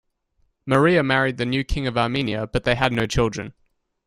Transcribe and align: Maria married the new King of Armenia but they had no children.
Maria 0.65 1.03
married 1.03 1.37
the 1.37 1.45
new 1.45 1.63
King 1.63 1.85
of 1.85 1.95
Armenia 1.95 2.47
but 2.47 2.63
they 2.63 2.73
had 2.73 2.91
no 2.91 3.05
children. 3.05 3.53